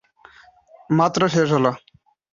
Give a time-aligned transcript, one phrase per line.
[0.89, 1.71] মাত্র শেষ হলো?